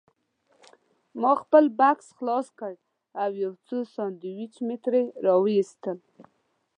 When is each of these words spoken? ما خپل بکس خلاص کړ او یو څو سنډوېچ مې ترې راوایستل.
ما 1.21 1.31
خپل 1.41 1.63
بکس 1.79 2.07
خلاص 2.17 2.47
کړ 2.59 2.73
او 3.21 3.29
یو 3.43 3.51
څو 3.67 3.77
سنډوېچ 3.93 4.53
مې 4.65 4.75
ترې 4.83 5.01
راوایستل. 5.25 5.97